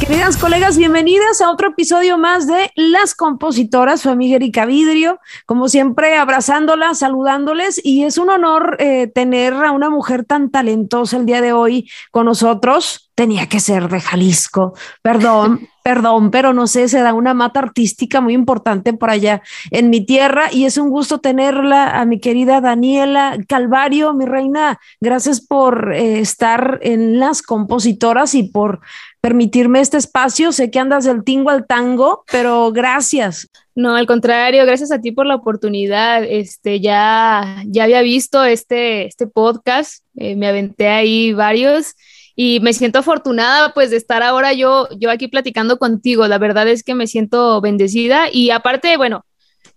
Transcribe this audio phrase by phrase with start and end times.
[0.00, 5.68] Queridas colegas, bienvenidas a otro episodio más de Las Compositoras, su amiga Erika Vidrio, como
[5.68, 11.26] siempre abrazándolas, saludándoles y es un honor eh, tener a una mujer tan talentosa el
[11.26, 13.10] día de hoy con nosotros.
[13.16, 18.20] Tenía que ser de Jalisco, perdón, perdón, pero no sé, se da una mata artística
[18.20, 22.60] muy importante por allá en mi tierra y es un gusto tenerla a mi querida
[22.60, 24.78] Daniela Calvario, mi reina.
[25.00, 28.80] Gracias por eh, estar en Las Compositoras y por
[29.20, 30.52] permitirme este espacio.
[30.52, 33.48] Sé que andas del tingo al tango, pero gracias.
[33.74, 36.24] No, al contrario, gracias a ti por la oportunidad.
[36.24, 41.94] Este, ya, ya había visto este, este podcast, eh, me aventé ahí varios
[42.34, 46.26] y me siento afortunada pues de estar ahora yo, yo aquí platicando contigo.
[46.28, 49.24] La verdad es que me siento bendecida y aparte, bueno,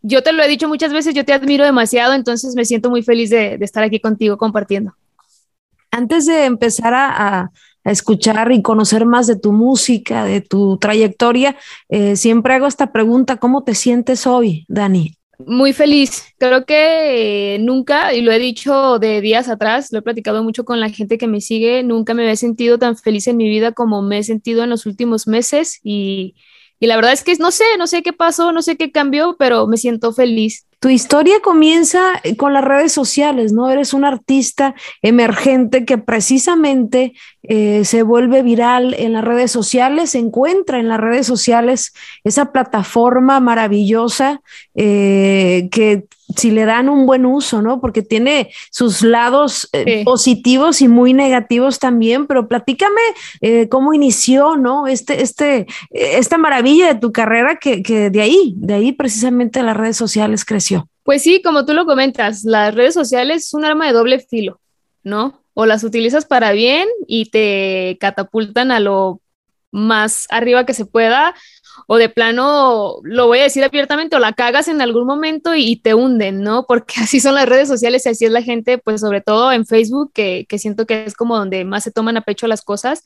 [0.04, 3.04] yo te lo he dicho muchas veces, yo te admiro demasiado, entonces me siento muy
[3.04, 4.96] feliz de, estar aquí contigo compartiendo.
[5.92, 7.52] Antes de empezar a a
[7.84, 11.58] escuchar y conocer más de tu música, de tu trayectoria,
[11.90, 15.16] eh, siempre hago esta pregunta, ¿cómo te sientes hoy, Dani?
[15.46, 16.24] Muy feliz.
[16.38, 20.80] Creo que nunca, y lo he dicho de días atrás, lo he platicado mucho con
[20.80, 24.02] la gente que me sigue, nunca me había sentido tan feliz en mi vida como
[24.02, 26.36] me he sentido en los últimos meses y,
[26.80, 29.36] y la verdad es que no sé, no sé qué pasó, no sé qué cambió,
[29.38, 30.68] pero me siento feliz.
[30.82, 33.70] Tu historia comienza eh, con las redes sociales, ¿no?
[33.70, 40.18] Eres un artista emergente que precisamente eh, se vuelve viral en las redes sociales, se
[40.18, 41.94] encuentra en las redes sociales
[42.24, 44.42] esa plataforma maravillosa
[44.74, 47.82] eh, que si le dan un buen uso, ¿no?
[47.82, 49.70] Porque tiene sus lados
[50.06, 53.02] positivos y muy negativos también, pero platícame
[53.70, 54.88] cómo inició, ¿no?
[54.88, 59.76] Este, este, esta maravilla de tu carrera que, que de ahí, de ahí precisamente las
[59.76, 60.71] redes sociales creció.
[61.04, 64.60] Pues sí, como tú lo comentas, las redes sociales es un arma de doble filo,
[65.04, 65.42] ¿no?
[65.54, 69.22] O las utilizas para bien y te catapultan a lo
[69.72, 71.34] más arriba que se pueda,
[71.88, 75.78] o de plano, lo voy a decir abiertamente, o la cagas en algún momento y,
[75.78, 76.66] te hunden, ¿no?
[76.68, 79.66] Porque así son las redes sociales y así es la gente, pues sobre todo en
[79.66, 83.04] Facebook, que, que siento que es como donde más se toman a pecho las cosas.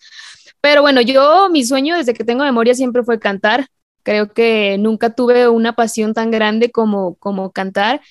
[0.62, 3.68] Pero bueno, yo mi sueño desde que tengo memoria siempre fue cantar.
[4.06, 8.02] Creo que nunca tuve una pasión tan grande como, como cantar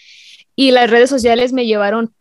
[0.57, 2.13] y las redes sociales me llevaron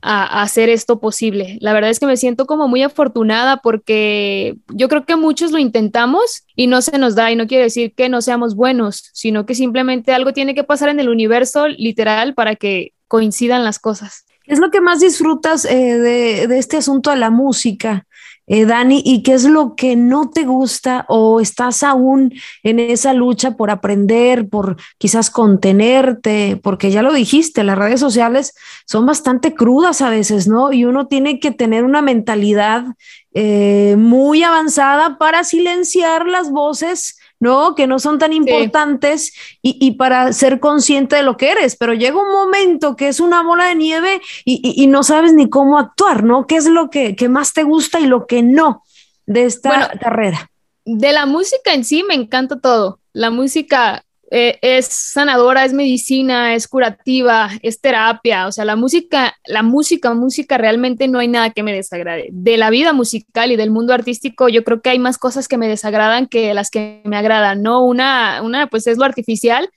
[0.00, 1.58] a, hacer esto posible.
[1.60, 5.58] La verdad es que me siento como muy afortunada porque yo creo que muchos lo
[5.58, 9.44] intentamos y no se nos da y no quiere decir que no seamos buenos, sino
[9.44, 14.24] que simplemente algo tiene que pasar en el universo literal para que coincidan las cosas.
[14.42, 18.06] ¿Qué es lo que más disfrutas eh, de, de, este asunto de la música?
[18.48, 22.32] Eh, Dani, ¿y qué es lo que no te gusta o estás aún
[22.62, 26.58] en esa lucha por aprender, por quizás contenerte?
[26.62, 28.54] Porque ya lo dijiste, las redes sociales
[28.86, 30.72] son bastante crudas a veces, ¿no?
[30.72, 32.86] Y uno tiene que tener una mentalidad
[33.34, 37.74] eh, muy avanzada para silenciar las voces ¿no?
[37.74, 39.32] Que no son tan importantes
[39.62, 43.42] y, para ser consciente de lo que eres, pero llega un momento que es una
[43.42, 46.46] bola de nieve y, no sabes ni cómo actuar, ¿no?
[46.46, 48.82] ¿Qué es lo que, más te gusta y lo que no
[49.26, 50.50] de esta carrera?
[50.84, 53.00] De la música en sí me encanta todo.
[53.12, 59.34] La música eh, es sanadora, es medicina, es curativa, es terapia, o sea, la música,
[59.46, 62.28] la música, música realmente no hay nada que me desagrade.
[62.32, 65.56] De la vida musical y del mundo artístico, yo creo que hay más cosas que
[65.56, 67.84] me desagradan que las que me agradan, ¿no?
[67.84, 69.70] Una, una pues es lo artificial,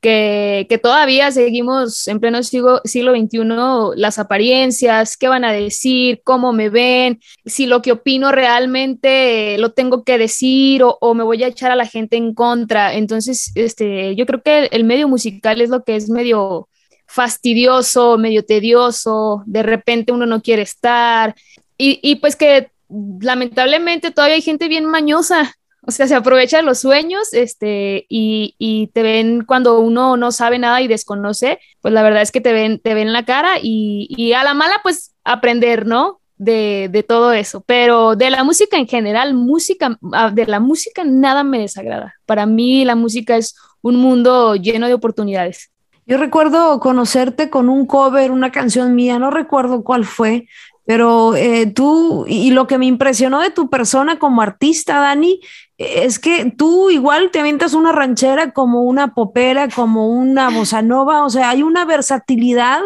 [0.00, 3.40] que, todavía seguimos en pleno siglo, siglo XXI,
[3.96, 9.72] las apariencias, qué van a decir, cómo me ven, si lo que opino realmente lo
[9.72, 12.94] tengo que decir o, me voy a echar a la gente en contra.
[12.94, 16.68] Entonces, este, yo creo que el, medio musical es lo que es medio
[17.06, 21.34] fastidioso, medio tedioso, de repente uno no quiere estar
[21.76, 22.70] y, y pues que
[23.20, 28.88] lamentablemente todavía hay gente bien mañosa o sea, se aprovechan los sueños este, y, y,
[28.88, 32.52] te ven cuando uno no sabe nada y desconoce, pues la verdad es que te
[32.52, 36.20] ven, te ven la cara y, y a la mala, pues aprender, ¿no?
[36.36, 37.62] De, de, todo eso.
[37.66, 42.14] Pero de la música en general, música, ah, de la música nada me desagrada.
[42.26, 45.70] Para mí la música es un mundo lleno de oportunidades.
[46.06, 50.46] Yo recuerdo conocerte con un cover, una canción mía, no recuerdo cuál fue,
[50.86, 55.40] pero eh, tú, y lo que me impresionó de tu persona como artista, Dani,
[55.78, 61.24] es que tú igual te avientas una ranchera como una popera, como una bossa nova,
[61.24, 62.80] o sea, hay una versatilidad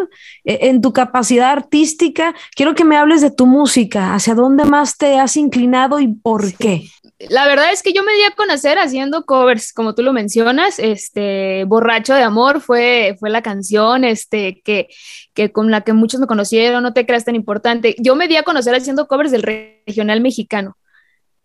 [0.45, 2.35] eh, en tu capacidad artística.
[2.55, 6.55] Quiero que me hables de tu música, hacia dónde más te has inclinado y por
[6.55, 6.85] qué.
[7.31, 10.79] la verdad es que yo me di a conocer haciendo covers, como tú lo mencionas,
[10.79, 14.89] este, Borracho de Amor fue, fue la canción, este, que,
[15.33, 17.97] que con la que muchos me conocieron, no te creas tan importante.
[17.99, 19.43] Yo me di a conocer haciendo covers del
[19.87, 20.77] regional mexicano.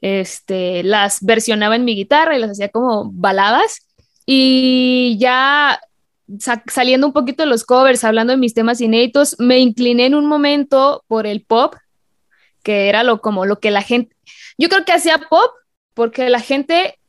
[0.01, 3.87] Este, las versionaba en mi guitarra y las hacía como baladas.
[4.25, 5.79] Y ya
[6.67, 10.25] saliendo un poquito de los covers, hablando de mis temas inéditos, me incliné en un
[10.25, 11.75] momento por el pop,
[12.63, 14.15] que era lo como lo que la gente,
[14.57, 15.51] yo creo que hacía pop
[15.93, 16.99] porque la gente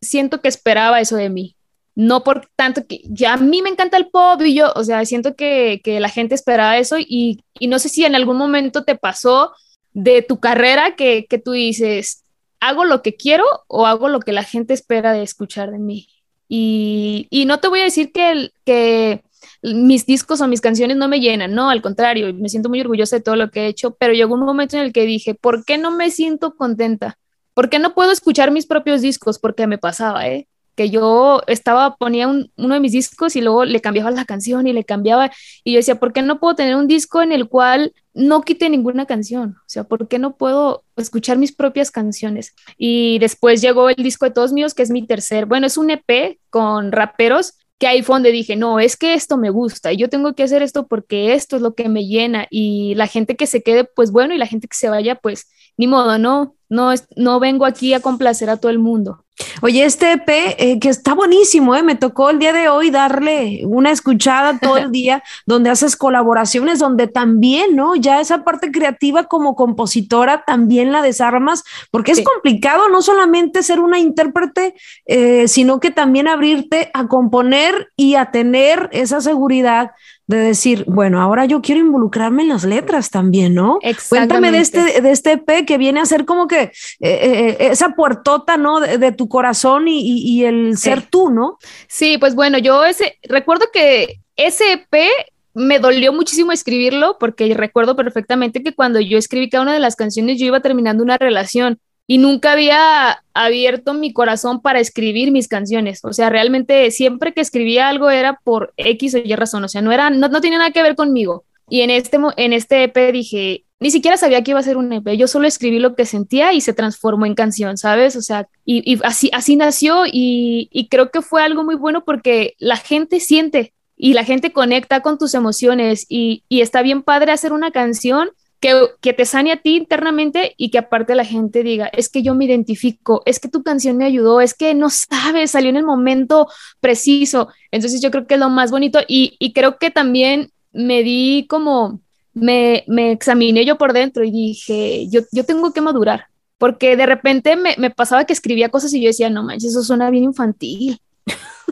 [0.00, 1.56] siento que esperaba eso de mí.
[1.94, 5.04] No por tanto que ya a mí me encanta el pop y yo, o sea,
[5.04, 8.84] siento que, que la gente esperaba eso y, y, no sé si en algún momento
[8.84, 9.52] te pasó
[9.92, 12.22] de tu carrera que, que tú dices,
[12.60, 16.08] hago lo que quiero o hago lo que la gente espera de escuchar de mí.
[16.48, 19.22] Y, y no te voy a decir que, que
[19.62, 23.16] mis discos o mis canciones no me llenan, no, al contrario, me siento muy orgullosa
[23.16, 25.64] de todo lo que he hecho, pero llegó un momento en el que dije, ¿por
[25.64, 27.18] qué no me siento contenta?
[27.54, 29.38] ¿Por qué no puedo escuchar mis propios discos?
[29.38, 30.48] Porque me pasaba, ¿eh?
[30.78, 34.72] que yo estaba, ponía uno de mis discos y luego le cambiaba la canción y
[34.72, 35.32] le cambiaba.
[35.64, 38.68] Y yo decía, ¿por qué no puedo tener un disco en el cual no quite
[38.68, 39.56] ninguna canción?
[39.60, 42.54] O sea, ¿por qué no puedo escuchar mis propias canciones?
[42.76, 45.90] Y después llegó el disco de todos míos, que es mi tercer, bueno, es un
[45.90, 50.08] EP con raperos que ahí fue donde dije, no, es que esto me gusta yo
[50.08, 53.46] tengo que hacer esto porque esto es lo que me llena y la gente que
[53.46, 56.92] se quede, pues bueno, y la gente que se vaya, pues ni modo, no, no,
[57.16, 59.24] no vengo aquí a complacer a todo el mundo.
[59.62, 61.82] Oye, este EP eh, que está buenísimo, ¿eh?
[61.82, 66.78] me tocó el día de hoy darle una escuchada todo el día, donde haces colaboraciones,
[66.78, 67.94] donde también, ¿no?
[67.94, 73.80] Ya esa parte creativa como compositora también la desarmas, porque es complicado no solamente ser
[73.80, 74.74] una intérprete,
[75.06, 79.92] eh, sino que también abrirte a componer y a tener esa seguridad
[80.28, 83.78] de decir, bueno, ahora yo quiero involucrarme en las letras también, ¿no?
[84.10, 86.70] Cuéntame de este, de este EP que viene a ser como que eh,
[87.00, 88.78] eh, esa puertota, ¿no?
[88.78, 91.56] De, tu corazón y, y, el ser tú, ¿no?
[91.88, 95.08] Sí, pues bueno, yo ese, recuerdo que ese EP
[95.54, 99.96] me dolió muchísimo escribirlo porque recuerdo perfectamente que cuando yo escribí cada una de las
[99.96, 101.80] canciones yo iba terminando una relación
[102.10, 106.00] y nunca había abierto mi corazón para escribir mis canciones.
[106.04, 109.82] O sea, realmente siempre que escribía algo era por X o Y razón, o sea,
[109.82, 111.44] no, era, no, no tenía nada que ver conmigo.
[111.68, 114.90] Y en este, en este EP dije, ni siquiera sabía que iba a ser un
[114.90, 118.16] EP, yo solo escribí lo que sentía y se transformó en canción, ¿sabes?
[118.16, 122.54] O sea, y, así, así nació y, y creo que fue algo muy bueno porque
[122.58, 127.32] la gente siente y la gente conecta con tus emociones y, y está bien padre
[127.32, 131.86] hacer una canción que, te sane a ti internamente y que aparte la gente diga,
[131.86, 135.52] es que yo me identifico, es que tu canción me ayudó, es que no sabes,
[135.52, 136.48] salió en el momento
[136.80, 137.48] preciso.
[137.70, 142.00] Entonces yo creo que es lo más bonito y, creo que también me di como,
[142.34, 146.26] me, me, examiné yo por dentro y dije, yo, yo tengo que madurar,
[146.58, 149.82] porque de repente me, me pasaba que escribía cosas y yo decía, no manches, eso
[149.82, 151.00] suena bien infantil.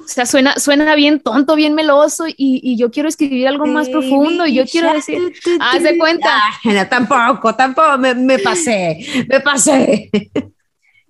[0.06, 3.88] O sea, suena, suena bien tonto, bien meloso y, y yo quiero escribir algo más
[3.88, 5.18] profundo y yo quiero decir,
[5.58, 6.30] haz de cuenta.
[6.62, 10.08] no, tampoco, tampoco, me, me, pasé, me pasé.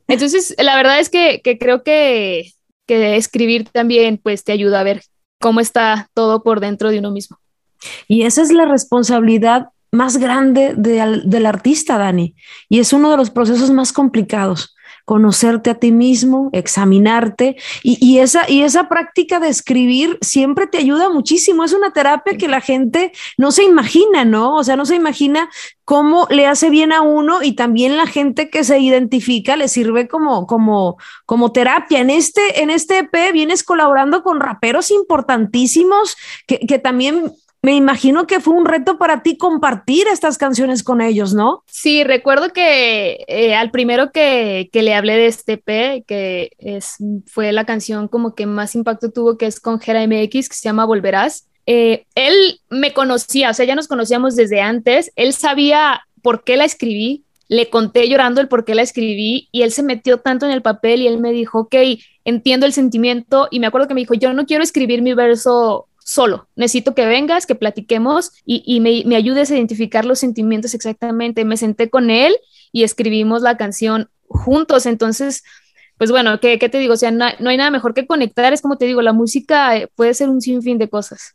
[0.09, 2.53] Entonces, la verdad es que, que creo que,
[2.87, 5.03] que escribir también pues te ayuda a ver
[5.41, 7.39] cómo está todo por dentro de uno mismo.
[8.09, 12.35] Y esa es la responsabilidad más grande de, del artista, Dani,
[12.71, 14.75] y es uno de los procesos más complicados
[15.07, 21.09] conocerte a ti mismo, examinarte y, esa, y esa práctica de escribir siempre te ayuda
[21.09, 21.63] muchísimo.
[21.63, 24.57] Es una terapia que la gente no se imagina, ¿no?
[24.57, 25.49] O sea, no se imagina
[25.85, 30.09] cómo le hace bien a uno y también la gente que se identifica le sirve
[30.09, 32.01] como, como, como terapia.
[32.01, 36.17] En este, en este EP vienes colaborando con raperos importantísimos
[36.49, 37.33] que, que también
[37.67, 41.65] me imagino que fue un reto para ti compartir estas canciones con ellos, ¿no?
[41.67, 46.95] Sí, recuerdo que eh, al primero que, que, le hablé de este P, que es,
[47.27, 50.63] fue la canción como que más impacto tuvo, que es con Jera MX, que se
[50.63, 51.49] llama Volverás.
[51.67, 56.57] Eh, él me conocía, o sea, ya nos conocíamos desde antes, él sabía por qué
[56.57, 60.47] la escribí, le conté llorando el por qué la escribí y él se metió tanto
[60.47, 61.75] en el papel y él me dijo, ok,
[62.25, 65.89] entiendo el sentimiento y me acuerdo que me dijo, yo no quiero escribir mi verso
[66.07, 66.49] solo.
[66.55, 71.45] Necesito que vengas, que platiquemos y, me, ayudes a identificar los sentimientos exactamente.
[71.45, 72.37] Me senté con él
[72.73, 74.87] y escribimos la canción juntos.
[74.87, 75.43] Entonces,
[75.99, 76.95] pues bueno, ¿qué, te digo?
[76.95, 78.53] O sea, no, hay nada mejor que conectar.
[78.53, 81.35] Es como te digo, la música eh, puede ser un sinfín de cosas.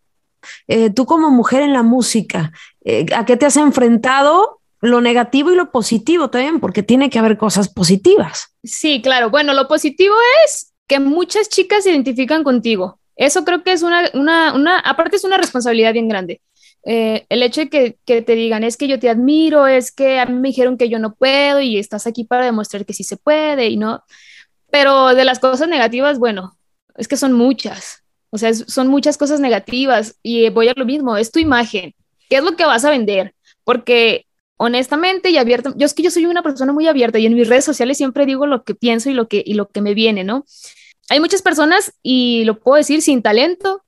[0.67, 2.53] Eh, tú como mujer en la música,
[2.85, 4.61] eh, ¿a qué te has enfrentado?
[4.79, 8.55] Lo negativo y lo positivo también, porque tiene que haber cosas positivas.
[8.63, 9.29] Sí, claro.
[9.29, 14.09] Bueno, lo positivo es que muchas chicas se identifican contigo eso creo que es una,
[14.15, 16.41] una, una, aparte es una responsabilidad bien grande.
[16.83, 20.19] eh, el hecho de que, que, te digan es que yo te admiro, es que
[20.19, 23.03] a mí me dijeron que yo no puedo y estás aquí para demostrar que sí
[23.03, 24.03] se puede y no.
[24.71, 26.57] Pero de las cosas negativas, bueno,
[26.95, 28.03] es que son muchas.
[28.31, 31.93] O sea, son muchas cosas negativas y voy a lo mismo, es tu imagen.
[32.29, 33.35] ¿Qué es lo que vas a vender?
[33.63, 34.25] Porque
[34.57, 37.47] honestamente y abierta, yo es que yo soy una persona muy abierta y en mis
[37.47, 40.23] redes sociales siempre digo lo que pienso y lo que, y lo que me viene,
[40.23, 40.45] ¿no?
[41.11, 43.83] Hay muchas personas, y lo puedo decir, sin talento,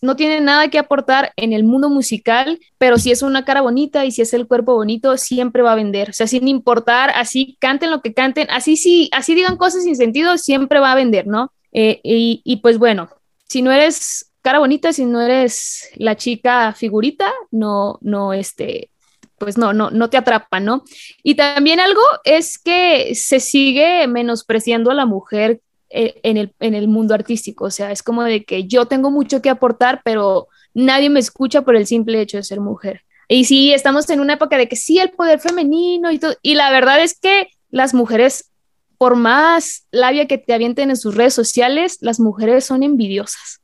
[0.00, 4.04] no tienen nada que aportar en el mundo musical, pero si es una cara bonita
[4.04, 6.10] y si es el cuerpo bonito, siempre va a vender.
[6.10, 9.96] O sea, sin importar, así canten lo que canten, así sí, así digan cosas sin
[9.96, 11.52] sentido, siempre va a vender, ¿no?
[11.72, 13.08] Eh, y, y, pues bueno,
[13.48, 18.92] si no eres cara bonita, si no eres la chica figurita, no, no, este,
[19.36, 20.84] pues no, no, no te atrapa, ¿no?
[21.24, 26.88] Y también algo es que se sigue menospreciando a la mujer en el, en el
[26.88, 31.10] mundo artístico, o sea, es como de que yo tengo mucho que aportar, pero nadie
[31.10, 33.02] me escucha por el simple hecho de ser mujer.
[33.28, 36.54] Y sí, estamos en una época de que sí, el poder femenino y todo, y
[36.54, 38.50] la verdad es que las mujeres,
[38.96, 43.60] por más labia que te avienten en sus redes sociales, las mujeres son envidiosas.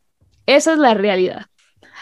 [0.47, 1.47] Esa es la realidad.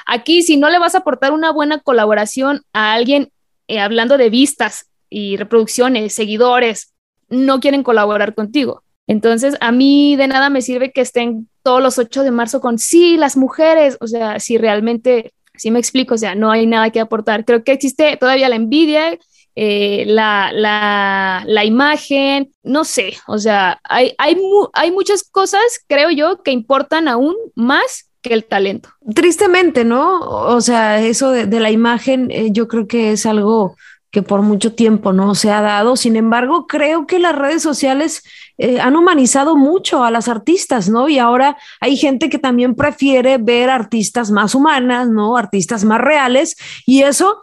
[0.07, 3.31] Aquí, si no le vas a aportar una buena colaboración a alguien
[3.69, 6.93] eh, hablando de vistas y reproducciones, seguidores,
[7.29, 8.82] no quieren colaborar contigo.
[9.07, 12.79] Entonces, a mí de nada me sirve que estén todos los 8 de marzo con,
[12.79, 16.91] sí, las mujeres, o sea, si realmente, si me explico, o sea, no hay nada
[16.91, 17.45] que aportar.
[17.45, 19.19] Creo que existe todavía la envidia,
[19.55, 24.35] eh, la, la, la, imagen, no sé, o sea, hay, hay,
[24.73, 28.89] hay muchas cosas, creo yo, que importan aún más que el talento.
[29.15, 30.21] Tristemente, ¿no?
[30.21, 33.77] O sea, eso de, la imagen eh, yo creo que es algo
[34.13, 35.97] que por mucho tiempo no se ha dado.
[35.97, 38.23] Sin embargo, creo que las redes sociales
[38.59, 41.09] eh, han humanizado mucho a las artistas, ¿no?
[41.09, 45.39] Y ahora hay gente que también prefiere ver artistas más humanas, ¿no?
[45.39, 46.57] Artistas más reales.
[46.85, 47.41] Y eso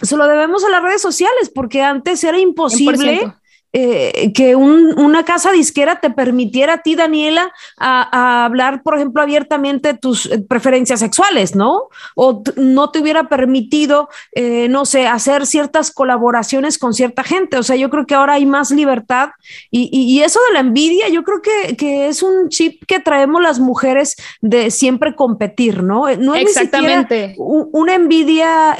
[0.00, 3.34] se lo debemos a las redes sociales, porque antes era imposible.
[3.76, 9.94] Eh, que una casa disquera te permitiera a ti, Daniela, a, hablar, por ejemplo, abiertamente
[9.94, 11.88] de tus eh, preferencias sexuales, ¿no?
[12.14, 17.56] O no te hubiera permitido, eh, no sé, hacer ciertas colaboraciones con cierta gente.
[17.56, 19.30] O sea, yo creo que ahora hay más libertad
[19.72, 23.58] y, eso de la envidia, yo creo que, que, es un chip que traemos las
[23.58, 26.08] mujeres de siempre competir, ¿no?
[26.16, 27.34] No es Exactamente.
[27.36, 28.78] una envidia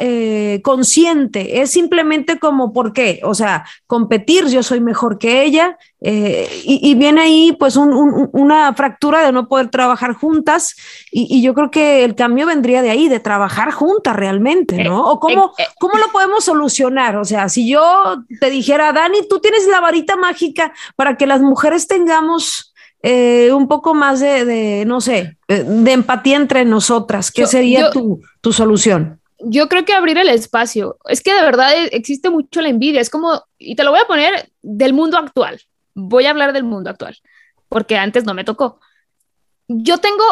[0.62, 3.20] consciente, es simplemente como, ¿por qué?
[3.24, 9.24] O sea, competir, yo soy mejor que ella, eh, y, viene ahí pues una fractura
[9.24, 10.76] de no poder trabajar juntas,
[11.10, 15.04] y, yo creo que el cambio vendría de ahí, de trabajar juntas realmente, ¿no?
[15.10, 17.16] ¿O cómo, eh, eh, cómo lo podemos solucionar?
[17.16, 17.82] O sea, si yo
[18.40, 22.70] te dijera, Dani, tú tienes la varita mágica para que las mujeres tengamos...
[23.04, 27.30] un poco más de, no sé, de empatía entre nosotras.
[27.30, 29.20] ¿Qué sería tu, tu solución?
[29.46, 30.98] Yo creo que abrir el espacio.
[31.08, 33.00] Es que de verdad e, existe mucho la envidia.
[33.00, 35.60] Es como, y te lo voy a poner del mundo actual.
[35.94, 37.16] Voy a hablar del mundo actual,
[37.68, 38.80] porque antes no me tocó.
[39.68, 40.24] Yo tengo,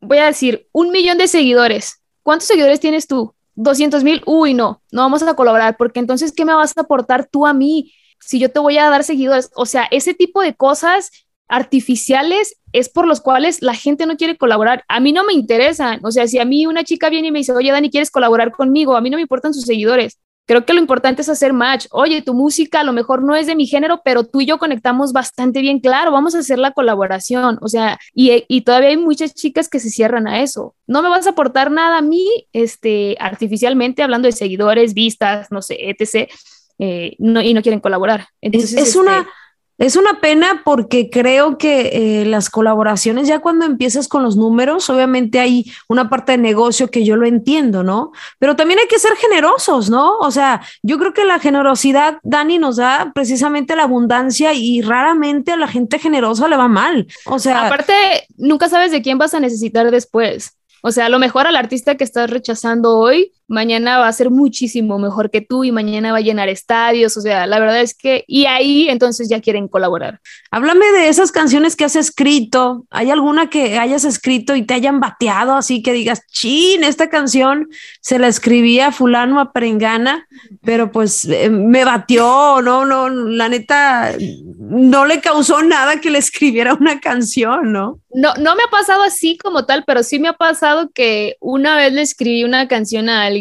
[0.00, 2.02] voy a decir, un millón de seguidores.
[2.22, 3.34] ¿Cuántos seguidores tienes tú?
[3.54, 4.22] 200 mil.
[4.26, 7.54] Uy, no, no vamos a colaborar, porque entonces, ¿qué me vas a aportar tú a
[7.54, 7.92] mí?
[8.18, 9.50] Si yo te voy a dar seguidores.
[9.54, 11.10] O sea, ese tipo de cosas
[11.48, 14.84] artificiales es por los cuales la gente no quiere colaborar.
[14.88, 16.00] A mí no me interesan.
[16.04, 18.52] O sea, si a mí una chica viene y me dice, oye, Dani, ¿quieres colaborar
[18.52, 18.96] conmigo?
[18.96, 20.18] A mí no me importan sus seguidores.
[20.46, 21.86] Creo que lo importante es hacer match.
[21.90, 24.58] Oye, tu música a lo mejor no es de mi género, pero tú y yo
[24.58, 25.80] conectamos bastante bien.
[25.80, 27.58] Claro, vamos a hacer la colaboración.
[27.62, 30.76] O sea, y, y todavía hay muchas chicas que se cierran a eso.
[30.86, 35.62] No me vas a aportar nada a mí, este, artificialmente, hablando de seguidores, vistas, no
[35.62, 36.30] sé, etc.
[36.78, 38.28] Eh, no, y no quieren colaborar.
[38.40, 39.30] Entonces, es, es una este,
[39.78, 44.88] es una pena porque creo que eh, las colaboraciones, ya cuando empiezas con los números,
[44.88, 48.12] obviamente hay una parte de negocio que yo lo entiendo, ¿no?
[48.38, 50.16] Pero también hay que ser generosos, ¿no?
[50.18, 55.52] O sea, yo creo que la generosidad, Dani, nos da precisamente la abundancia y raramente
[55.52, 57.06] a la gente generosa le va mal.
[57.26, 57.92] O sea, aparte,
[58.36, 60.56] nunca sabes de quién vas a necesitar después.
[60.82, 64.30] O sea, a lo mejor al artista que estás rechazando hoy, mañana va a ser
[64.30, 67.16] muchísimo mejor que tú y mañana va a llenar estadios.
[67.16, 70.20] O sea, la verdad es que, y ahí entonces ya quieren colaborar.
[70.50, 72.86] Háblame de esas canciones que has escrito.
[72.90, 77.68] ¿Hay alguna que hayas escrito y te hayan bateado así que digas, chin, esta canción
[78.00, 80.26] se la escribía fulano a Perengana,
[80.62, 84.14] pero pues eh, me batió, no, no, la neta,
[84.58, 88.00] no le causó nada que le escribiera una canción, ¿no?
[88.12, 91.76] No, no me ha pasado así como tal, pero sí me ha pasado que una
[91.76, 93.35] vez le escribí una canción a alguien.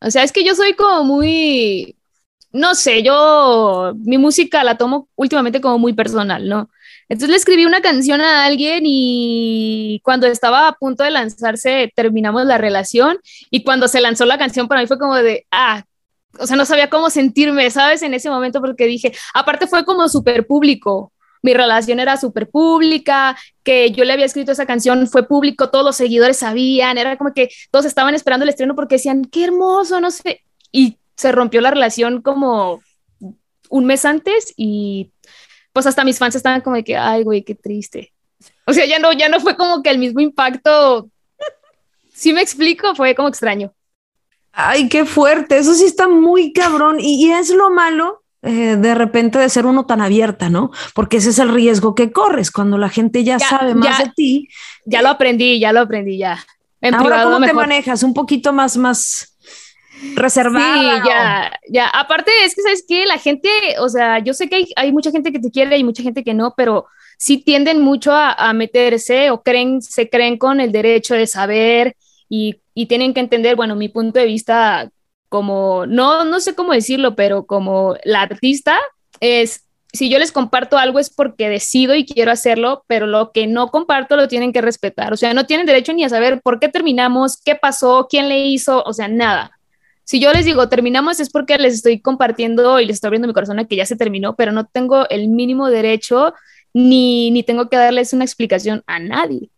[0.00, 1.96] O sea, es que yo soy como muy,
[2.52, 6.70] no sé, yo mi música la tomo últimamente como muy personal, ¿no?
[7.08, 12.46] Entonces le escribí una canción a alguien y cuando estaba a punto de lanzarse terminamos
[12.46, 13.18] la relación
[13.50, 15.82] y cuando se lanzó la canción para mí fue como de, ah,
[16.38, 18.02] o sea, no sabía cómo sentirme, ¿sabes?
[18.02, 21.12] En ese momento porque dije, aparte fue como súper público,
[21.42, 25.84] mi relación era súper pública, que yo le había escrito esa canción fue público, todos
[25.84, 30.00] los seguidores sabían, era como que todos estaban esperando el estreno porque decían, qué hermoso,
[30.00, 30.42] no sé,
[30.72, 32.82] y se rompió la relación como
[33.68, 35.12] un mes antes y
[35.72, 38.12] pues hasta mis fans estaban como de que, ay, güey, qué triste.
[38.66, 41.08] O sea, ya no, ya no fue como que el mismo impacto.
[42.12, 43.72] Si me explico, fue como extraño.
[44.52, 45.58] Ay, qué fuerte.
[45.58, 46.98] Eso sí está muy cabrón.
[47.00, 50.70] Y, es lo malo eh, de repente de ser uno tan abierta, ¿no?
[50.94, 54.48] Porque ese es el riesgo que corres cuando la gente ya, sabe más de ti.
[54.86, 56.38] Ya lo aprendí, ya lo aprendí, ya.
[56.80, 58.02] En Ahora, ¿cómo te manejas?
[58.02, 59.36] Un poquito más, más,
[60.14, 61.02] reservada.
[61.02, 61.88] Sí, ya, ya.
[61.88, 63.06] Aparte es que, ¿sabes qué?
[63.06, 65.84] La gente, o sea, yo sé que hay, hay, mucha gente que te quiere y
[65.84, 66.86] mucha gente que no, pero
[67.18, 71.96] sí tienden mucho a, a meterse o creen, se creen con el derecho de saber
[72.28, 74.90] y, y, tienen que entender, bueno, mi punto de vista
[75.30, 78.76] como, no, no sé cómo decirlo, pero como la artista
[79.20, 83.46] es, si yo les comparto algo es porque decido y quiero hacerlo, pero lo que
[83.46, 85.12] no comparto lo tienen que respetar.
[85.12, 88.40] O sea, no tienen derecho ni a saber por qué terminamos, qué pasó, quién le
[88.40, 89.52] hizo, o sea, nada.
[90.02, 93.34] Si yo les digo terminamos es porque les estoy compartiendo y les estoy abriendo mi
[93.34, 96.34] corazón a que ya se terminó, pero no tengo el mínimo derecho
[96.74, 99.48] ni, ni tengo que darles una explicación a nadie.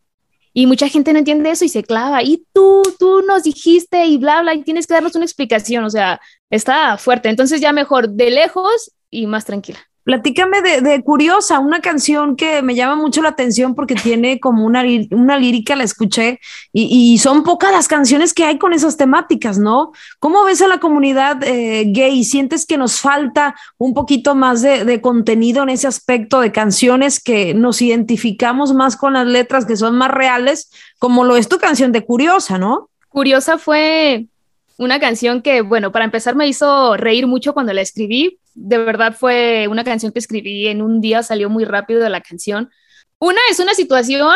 [0.54, 2.22] Y mucha gente no entiende eso y se clava.
[2.22, 5.84] Y tú, tú nos dijiste y bla, bla, y tienes que darnos una explicación.
[5.84, 7.28] O sea, está fuerte.
[7.28, 9.80] Entonces ya mejor de lejos y más tranquila.
[10.04, 14.82] Platícame de, Curiosa, una canción que me llama mucho la atención porque tiene como una,
[15.10, 16.40] una lírica, la escuché,
[16.72, 19.92] y, son pocas las canciones que hay con esas temáticas, ¿no?
[20.18, 22.24] ¿Cómo ves a la comunidad eh, gay?
[22.24, 27.22] ¿Sientes que nos falta un poquito más de, de, contenido en ese aspecto de canciones
[27.22, 31.58] que nos identificamos más con las letras que son más reales, como lo es tu
[31.58, 32.88] canción de Curiosa, ¿no?
[33.08, 34.26] Curiosa fue
[34.78, 38.38] una canción que, bueno, para empezar me hizo reír mucho cuando la escribí.
[38.54, 42.20] De verdad fue una canción que escribí en un día, salió muy rápido de la
[42.20, 42.70] canción.
[43.18, 44.34] Una es una situación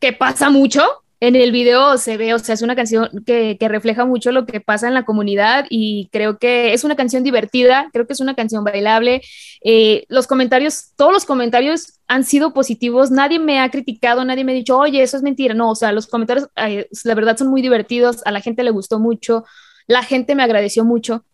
[0.00, 0.82] que pasa mucho,
[1.22, 4.60] en el video se ve, o sea, es una canción que, refleja mucho lo que
[4.60, 8.34] pasa en la comunidad y creo que es una canción divertida, creo que es una
[8.34, 9.22] canción bailable.
[9.62, 14.50] Eh, los comentarios, todos los comentarios han sido positivos, nadie me ha criticado, nadie me
[14.50, 15.54] ha dicho, oye, eso es mentira.
[15.54, 18.98] No, o sea, los comentarios, la verdad, son muy divertidos, a la gente le gustó
[18.98, 19.44] mucho.
[19.86, 21.24] La gente me agradeció mucho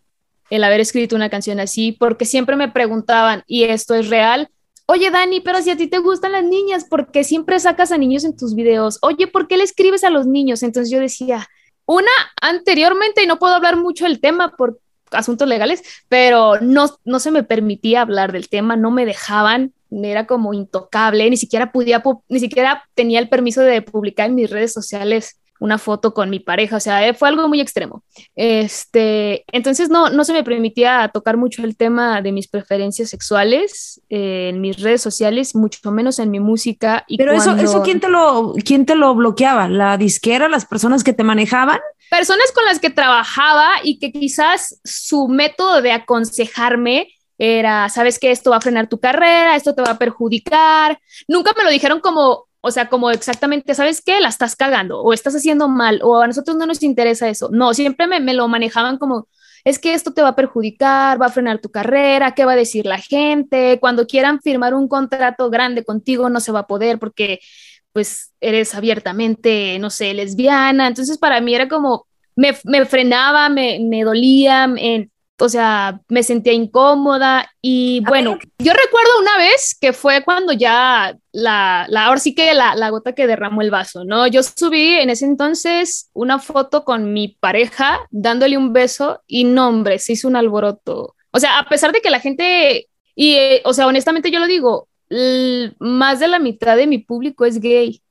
[0.49, 4.49] el haber escrito una canción así, porque siempre me preguntaban, ¿y esto es real?
[4.85, 7.97] Oye, Dani, pero si a ti te gustan las niñas, ¿por qué siempre sacas a
[7.97, 8.97] niños en tus videos?
[9.01, 10.63] Oye, ¿por qué le escribes a los niños?
[10.63, 11.47] Entonces yo decía,
[11.85, 12.09] una
[12.41, 14.79] anteriormente, y no puedo hablar mucho del tema por
[15.11, 20.27] asuntos legales, pero no, no se me permitía hablar del tema, no me dejaban, era
[20.27, 24.73] como intocable, ni siquiera podía, ni siquiera tenía el permiso de publicar en mis redes
[24.73, 28.03] sociales una foto con mi pareja, o sea, eh, fue algo muy extremo.
[28.35, 34.01] Este, entonces no, no se me permitía tocar mucho el tema de mis preferencias sexuales
[34.09, 37.03] eh, en mis redes sociales, mucho menos en mi música.
[37.07, 39.67] Y Pero eso, eso ¿quién te, lo, ¿quién te lo bloqueaba?
[39.67, 41.79] ¿La disquera, las personas que te manejaban?
[42.09, 48.31] Personas con las que trabajaba y que quizás su método de aconsejarme era, sabes que
[48.31, 50.99] esto va a frenar tu carrera, esto te va a perjudicar.
[51.27, 54.19] Nunca me lo dijeron como, o sea, como exactamente, ¿sabes qué?
[54.19, 57.49] La estás cagando o estás haciendo mal o a nosotros no nos interesa eso.
[57.51, 59.27] No, siempre me, me, lo manejaban como,
[59.63, 62.57] es que esto te va a perjudicar, va a frenar tu carrera, ¿qué va a
[62.57, 63.77] decir la gente?
[63.79, 67.39] Cuando quieran firmar un contrato grande contigo no se va a poder porque
[67.93, 70.87] pues eres abiertamente, no sé, lesbiana.
[70.87, 76.23] Entonces para mí era como, me, me frenaba, me, me dolía, me, o sea, me
[76.23, 82.19] sentía incómoda y bueno, yo recuerdo una vez que fue cuando ya la, la ahora
[82.19, 84.27] sí que la, la, gota que derramó el vaso, ¿no?
[84.27, 89.69] Yo subí en ese entonces una foto con mi pareja dándole un beso y no,
[89.69, 91.15] hombre, se hizo un alboroto.
[91.31, 94.47] O sea, a pesar de que la gente, y, eh, o sea, honestamente yo lo
[94.47, 94.89] digo,
[95.79, 98.01] más de la mitad de mi público es gay.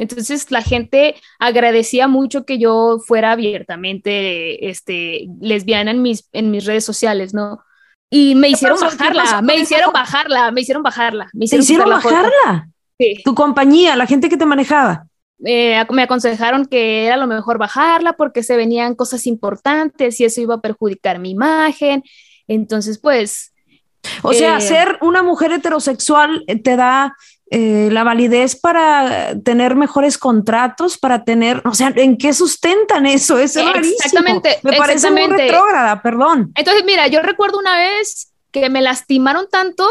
[0.00, 6.64] Entonces la gente agradecía mucho que yo fuera abiertamente este, lesbiana en mis, en mis
[6.64, 7.60] redes sociales, ¿no?
[8.08, 11.28] Y me hicieron bajarla, me hicieron bajarla, me hicieron bajarla.
[11.34, 12.68] Me hicieron, ¿Te hicieron bajarla?
[12.98, 13.20] Sí.
[13.22, 15.04] Tu compañía, la gente que te manejaba.
[15.44, 20.40] Eh, me aconsejaron que era lo mejor bajarla porque se venían cosas importantes y eso
[20.40, 22.02] iba a perjudicar mi imagen.
[22.48, 23.52] Entonces, pues...
[24.22, 27.14] O sea, eh, ser una mujer heterosexual te da
[27.52, 33.38] eh, la validez para tener mejores contratos, para tener, o sea, ¿en qué sustentan eso?
[33.38, 34.60] Es Exactamente.
[34.62, 36.52] Me parece muy retrógrada, perdón.
[36.54, 39.84] Entonces, mira, yo recuerdo una vez que me lastimaron tanto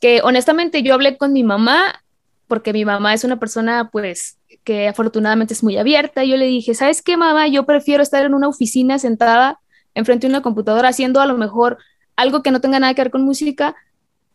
[0.00, 2.02] que honestamente yo hablé con mi mamá
[2.48, 6.24] porque mi mamá es una persona pues que afortunadamente es muy abierta.
[6.24, 7.46] Y yo le dije, ¿sabes qué, mamá?
[7.46, 9.60] Yo prefiero estar en una oficina sentada
[9.94, 11.78] enfrente de una computadora haciendo a lo mejor
[12.16, 13.76] algo que no tenga nada que ver con música,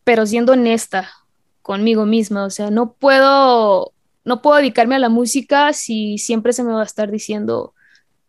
[0.06, 1.12] pero siendo honesta
[1.62, 2.46] conmigo misma.
[2.46, 3.92] O sea, no puedo,
[4.26, 7.74] no puedo dedicarme a la música si siempre se me va a estar diciendo,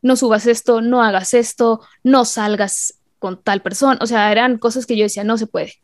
[0.03, 3.99] no subas esto, no hagas esto, no salgas con tal persona.
[4.01, 5.75] O sea, eran cosas que yo decía, no se puede.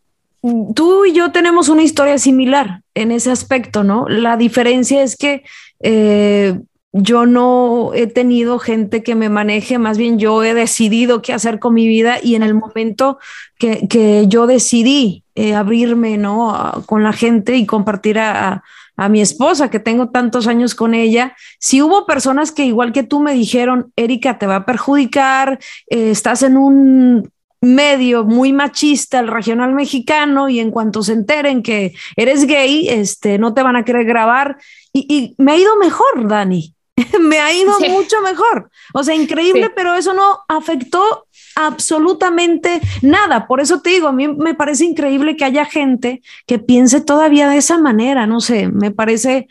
[0.73, 4.07] Tú y yo tenemos una historia similar en ese aspecto, ¿no?
[4.07, 5.43] La diferencia es que
[5.81, 6.57] eh,
[6.91, 11.59] yo no he tenido gente que me maneje, más bien yo he decidido qué hacer
[11.59, 13.19] con mi vida y en el momento
[13.57, 16.83] que, yo decidí eh, abrirme ¿no?
[16.87, 18.63] con la gente y compartir a,
[19.09, 23.21] mi esposa, que tengo tantos años con ella, si hubo personas que igual que tú
[23.21, 25.57] me dijeron, Erika, te va a perjudicar,
[25.89, 31.63] eh, estás en un medio muy machista, el regional mexicano, y en cuanto se enteren
[31.63, 34.57] que eres gay, este, no te van a querer grabar.
[34.93, 36.73] Y, me ha ido mejor, Dani.
[37.19, 38.69] me ha ido mucho mejor.
[38.93, 43.47] O sea, increíble, pero eso no afectó absolutamente nada.
[43.47, 47.49] Por eso te digo, a mí me parece increíble que haya gente que piense todavía
[47.49, 48.27] de esa manera.
[48.27, 49.47] No sé, me parece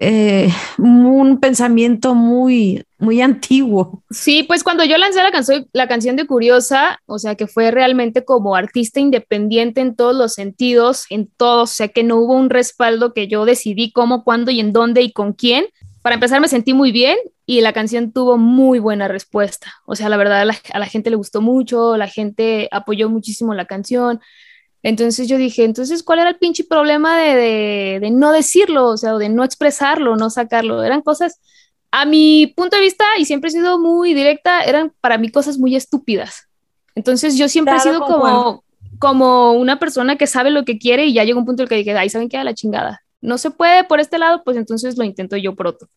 [0.00, 4.04] eh, un pensamiento muy, muy antiguo.
[4.10, 7.72] Sí, pues cuando yo lancé la canción, la canción de Curiosa, o sea, que fue
[7.72, 12.34] realmente como artista independiente en todos los sentidos, en todos, o sea, que no hubo
[12.34, 15.66] un respaldo que yo decidí cómo, cuándo y en dónde y con quién.
[16.02, 19.72] Para empezar, me sentí muy bien y la canción tuvo muy buena respuesta.
[19.86, 23.08] O sea, la verdad, a la, a la gente le gustó mucho, la gente apoyó
[23.10, 24.20] muchísimo la canción.
[24.82, 29.14] Entonces yo dije, entonces, ¿cuál era el pinche problema de, de, no decirlo, o sea,
[29.14, 30.84] de no expresarlo, no sacarlo?
[30.84, 31.40] Eran cosas,
[31.90, 35.58] a mi punto de vista, y siempre he sido muy directa, eran para mí cosas
[35.58, 36.48] muy estúpidas.
[36.94, 38.64] Entonces yo siempre he sido como,
[38.98, 41.68] como una persona que sabe lo que quiere y ya llegó un punto en el
[41.68, 42.36] que dije, ay, ¿saben qué?
[42.36, 43.02] A la chingada.
[43.20, 45.88] No se puede por este lado, pues entonces lo intento yo por otro.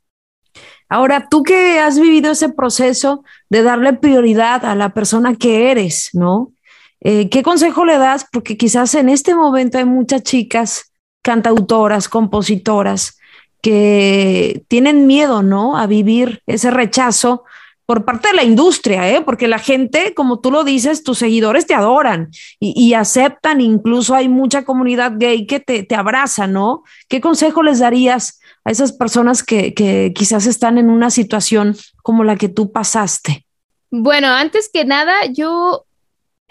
[0.89, 6.09] Ahora, tú que has vivido ese proceso de darle prioridad a la persona que eres,
[6.13, 6.51] ¿no?
[6.99, 8.27] Eh, ¿Qué consejo le das?
[8.31, 13.17] Porque quizás en este momento hay muchas chicas cantautoras, compositoras,
[13.61, 15.77] que tienen miedo, ¿no?
[15.77, 17.43] A vivir ese rechazo
[17.85, 19.21] por parte de la industria, ¿eh?
[19.21, 24.29] Porque la gente, como tú lo dices, tus seguidores te adoran y, aceptan, incluso hay
[24.29, 26.83] mucha comunidad gay que te, abraza, ¿no?
[27.09, 32.23] ¿Qué consejo les darías a esas personas que, que quizás están en una situación como
[32.23, 33.45] la que tú pasaste?
[33.89, 35.85] Bueno, antes que nada, yo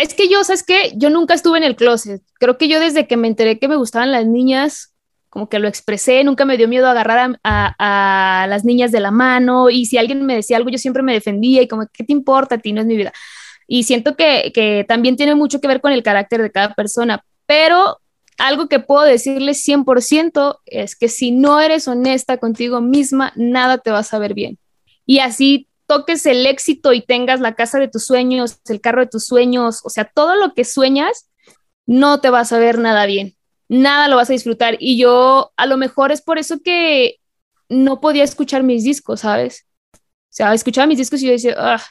[0.00, 0.92] es que yo, ¿sabes qué?
[0.96, 2.22] Yo nunca estuve en el closet.
[2.38, 4.94] Creo que yo desde que me enteré que me gustaban las niñas,
[5.30, 9.70] como que lo expresé, nunca me dio miedo agarrar a, las niñas de la mano
[9.70, 12.56] y si alguien me decía algo, yo siempre me defendía y como, ¿qué te importa
[12.56, 12.72] a ti?
[12.72, 13.12] No es mi vida.
[13.66, 17.24] Y siento que, que también tiene mucho que ver con el carácter de cada persona,
[17.46, 18.00] pero
[18.38, 23.90] algo que puedo decirles 100% es que si no eres honesta contigo misma, nada te
[23.90, 24.58] va a saber bien.
[25.06, 29.08] Y así toques el éxito y tengas la casa de tus sueños, el carro de
[29.08, 31.28] tus sueños, o sea, todo lo que sueñas,
[31.86, 33.34] no te vas a ver nada bien,
[33.70, 34.76] nada lo vas a disfrutar.
[34.80, 37.20] Y yo a lo mejor es por eso que
[37.68, 39.66] no podía escuchar mis discos, ¿sabes?
[39.94, 39.98] O
[40.32, 41.82] sea, escuchaba mis discos y yo decía, ah,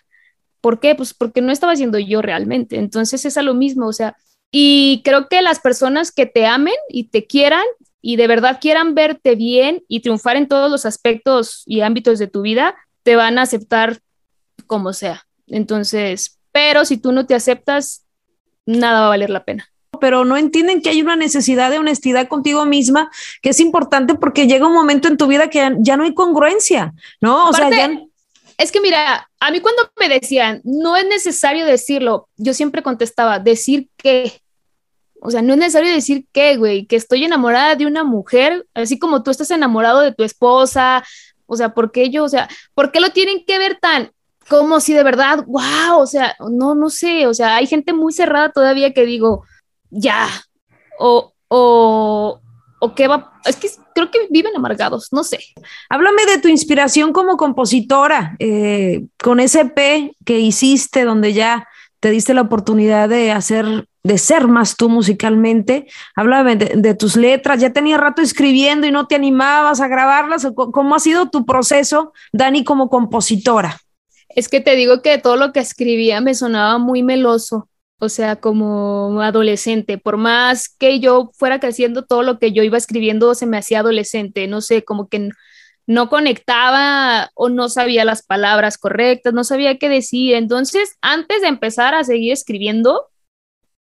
[0.61, 0.93] ¿por qué?
[0.93, 2.75] Pues porque no estaba haciendo yo realmente.
[2.75, 4.17] Entonces es a lo mismo, o sea,
[4.51, 7.63] y creo que las personas que te amen y te quieran
[8.01, 12.27] y de verdad quieran verte bien y triunfar en todos los aspectos y ámbitos de
[12.27, 13.99] tu vida, te van a aceptar
[14.67, 15.25] como sea.
[15.47, 18.05] Entonces, pero si tú no te aceptas,
[18.65, 22.27] nada va a valer la pena pero no entienden que hay una necesidad de honestidad
[22.27, 23.09] contigo misma,
[23.41, 26.93] que es importante porque llega un momento en tu vida que ya, no hay congruencia,
[27.21, 27.49] ¿no?
[27.49, 27.69] O sea,
[28.57, 33.39] es que mira, a mí cuando me decían, no es necesario decirlo, yo siempre contestaba,
[33.39, 34.41] decir qué.
[35.21, 38.99] O sea, no es necesario decir qué, güey, que estoy enamorada de una mujer, así
[38.99, 41.05] como tú estás enamorado de tu esposa,
[41.45, 42.25] o sea, ¿por qué yo?
[42.25, 44.11] O sea, ¿por qué lo tienen que ver tan
[44.49, 48.11] como si de verdad, wow, o sea, no, no sé, o sea, hay gente muy
[48.11, 49.45] cerrada todavía que digo,
[49.89, 50.27] ya,
[50.97, 52.39] o, o,
[52.79, 55.39] o qué va, es que creo que viven amargados, no sé.
[55.89, 61.67] Háblame de tu inspiración como compositora, eh, con ese P que hiciste, donde ya
[61.99, 65.87] te diste la oportunidad de hacer de ser más tú musicalmente.
[66.15, 67.59] Háblame de, tus letras.
[67.59, 70.47] Ya tenía rato escribiendo y no te animabas a grabarlas.
[70.55, 73.77] ¿Cómo ha sido tu proceso, Dani, como compositora?
[74.29, 77.68] Es que te digo que todo lo que escribía me sonaba muy meloso,
[77.99, 79.97] o sea, como adolescente.
[79.97, 83.81] Por más que yo fuera creciendo, todo lo que yo iba escribiendo se me hacía
[83.81, 84.47] adolescente.
[84.47, 85.29] No sé, como que
[85.85, 90.35] no conectaba o no sabía las palabras correctas, no sabía qué decir.
[90.35, 93.09] Entonces, antes de empezar a seguir escribiendo,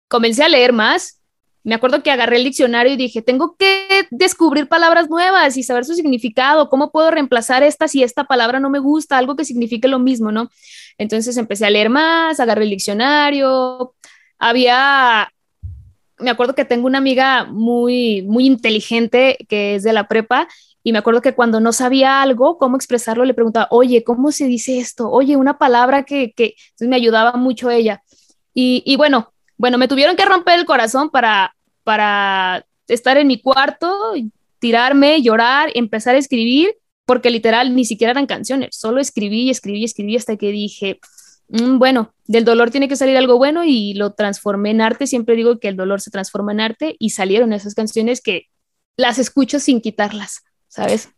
[0.09, 1.18] comencé a leer más
[1.68, 5.85] me acuerdo que agarré el diccionario y dije, tengo que descubrir palabras nuevas y saber
[5.85, 9.87] su significado, cómo puedo reemplazar esta si esta palabra no me gusta, algo que signifique
[9.87, 10.51] lo mismo, ¿no?
[10.99, 13.95] Entonces empecé a leer más, agarré el diccionario,
[14.39, 15.33] había,
[16.19, 20.49] me acuerdo que tengo una amiga muy, muy inteligente que es de la prepa
[20.83, 24.47] y me acuerdo que cuando no sabía algo, cómo expresarlo, le preguntaba, oye, ¿cómo se
[24.47, 25.11] dice esto?
[25.11, 28.03] Oye, una palabra que, que me ayudaba mucho ella.
[28.55, 33.41] Y, y bueno, bueno, me tuvieron que romper el corazón para, para estar en mi
[33.41, 34.15] cuarto,
[34.59, 36.75] tirarme, llorar, empezar a escribir,
[37.09, 41.01] porque literal ni siquiera eran canciones, solo escribí y escribí y escribí hasta que dije,
[41.49, 45.07] mm, bueno, del dolor tiene que salir algo bueno y lo transformé en arte.
[45.07, 48.49] Siempre digo que el dolor se transforma en arte y salieron esas canciones que
[48.99, 51.09] las escucho sin quitarlas, ¿sabes?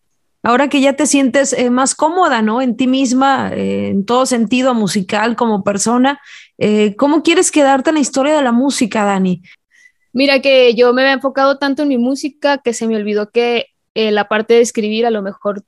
[0.44, 2.62] Ahora que ya te sientes eh, más cómoda, ¿no?
[2.62, 6.20] En ti misma, eh, en todo sentido musical, como persona,
[6.58, 9.42] eh, ¿cómo quieres quedarte en la historia de la música, Dani?
[10.12, 13.66] Mira que yo me había enfocado tanto en mi música que se me olvidó que
[13.92, 15.64] la parte de escribir, a lo mejor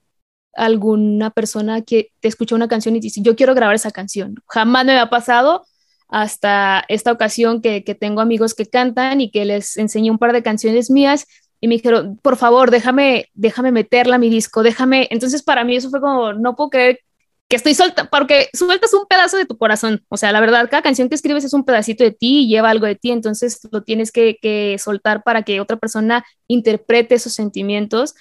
[0.55, 4.37] alguna persona que te escucha una canción y dice, yo quiero grabar esa canción.
[4.47, 5.65] Jamás me había pasado
[6.09, 10.33] hasta esta ocasión que, que tengo amigos que cantan y que les enseñé un par
[10.33, 11.27] de canciones mías
[11.61, 15.09] y me dijeron, por favor, déjame, déjame meterla a mi disco, déjame.
[15.11, 17.01] Entonces para mí eso fue como, no puedo creer
[17.49, 20.05] que estoy solta, porque sueltas un pedazo de tu corazón.
[20.09, 22.71] O sea, la verdad, cada canción que escribes es un pedacito de ti y lleva
[22.71, 27.35] algo de ti, entonces lo tienes que, que soltar para que otra persona interprete esos
[27.35, 28.15] sentimientos.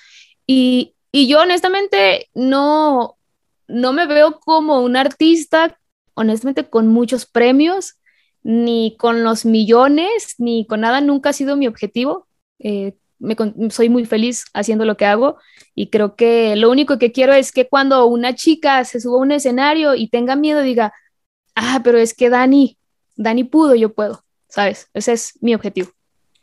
[0.46, 3.18] Y, y yo honestamente no,
[3.68, 5.78] no me veo como un artista,
[6.14, 7.96] honestamente, con muchos premios,
[8.44, 12.28] ni con los millones, ni con nada, nunca ha sido mi objetivo.
[12.60, 12.96] Eh,
[13.70, 15.38] soy muy feliz haciendo lo que hago
[15.76, 19.22] y creo que lo único que quiero es que cuando una chica se suba a
[19.22, 20.92] un escenario y tenga miedo diga,
[21.56, 22.80] ah, pero es que Dani,
[23.16, 24.90] Dani pudo, yo puedo, ¿sabes?
[24.94, 25.92] Ese es mi objetivo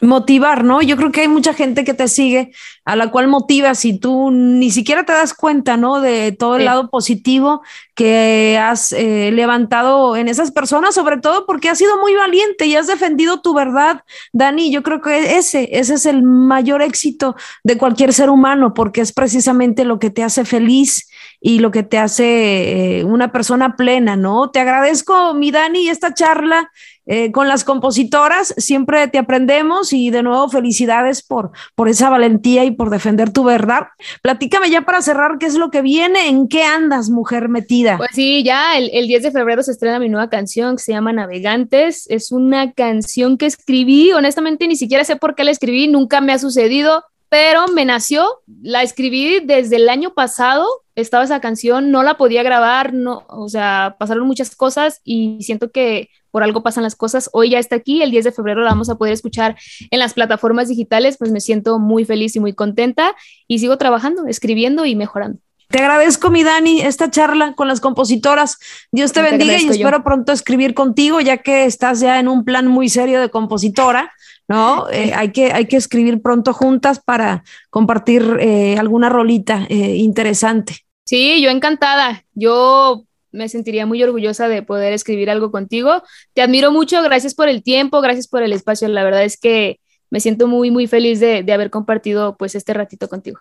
[0.00, 0.80] motivar, ¿no?
[0.80, 2.52] Yo creo que hay mucha gente que te sigue
[2.84, 6.00] a la cual motivas y tú ni siquiera te das cuenta, ¿no?
[6.00, 7.62] De todo el lado positivo
[7.94, 12.76] que has eh, levantado en esas personas, sobre todo porque has sido muy valiente y
[12.76, 14.70] has defendido tu verdad, Dani.
[14.70, 17.34] Yo creo que ese, ese es el mayor éxito
[17.64, 21.08] de cualquier ser humano porque es precisamente lo que te hace feliz
[21.40, 24.50] y lo que te hace eh, una persona plena, ¿no?
[24.50, 26.70] Te agradezco, mi Dani, esta charla
[27.08, 28.54] eh, con las compositoras.
[28.58, 33.44] Siempre te aprendemos y de nuevo felicidades por, por esa valentía y por defender tu
[33.44, 33.88] verdad.
[34.22, 37.96] Platícame ya para cerrar qué es lo que viene, en qué andas, mujer metida.
[37.96, 40.92] Pues sí, ya el, el 10 de febrero se estrena mi nueva canción que se
[40.92, 42.06] llama Navegantes.
[42.10, 46.32] Es una canción que escribí, honestamente ni siquiera sé por qué la escribí, nunca me
[46.32, 48.26] ha sucedido pero me nació,
[48.62, 53.48] la escribí desde el año pasado, estaba esa canción, no la podía grabar, no, o
[53.48, 57.30] sea, pasaron muchas cosas y siento que por algo pasan las cosas.
[57.32, 59.56] Hoy ya está aquí, el 10 de febrero la vamos a poder escuchar
[59.90, 63.14] en las plataformas digitales, pues me siento muy feliz y muy contenta
[63.46, 65.40] y sigo trabajando, escribiendo y mejorando.
[65.68, 68.58] Te agradezco, mi Dani, esta charla con las compositoras.
[68.90, 72.66] Dios te bendiga y espero pronto escribir contigo, ya que estás ya en un plan
[72.66, 74.12] muy serio de compositora.
[74.48, 74.86] ¿no?
[74.98, 80.86] Eh, hay, que, hay que escribir pronto juntas para compartir eh, alguna rolita eh, interesante.
[81.04, 82.24] Sí, yo encantada.
[82.34, 86.02] Yo me sentiría muy orgullosa de poder escribir algo contigo.
[86.32, 88.88] Te admiro mucho, gracias por el tiempo, gracias por el espacio.
[88.88, 89.78] La verdad es que
[90.10, 93.40] me siento muy, muy feliz de, de haber compartido pues este ratito contigo.